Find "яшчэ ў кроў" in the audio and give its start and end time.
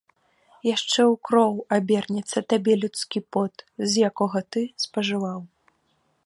0.75-1.53